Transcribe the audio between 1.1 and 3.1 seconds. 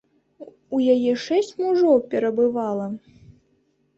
шэсць мужоў перабывала.